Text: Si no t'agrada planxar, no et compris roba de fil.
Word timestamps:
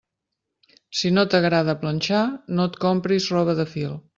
Si 1.01 1.11
no 1.17 1.25
t'agrada 1.35 1.77
planxar, 1.83 2.25
no 2.61 2.69
et 2.71 2.81
compris 2.87 3.33
roba 3.37 3.57
de 3.61 3.69
fil. 3.77 3.95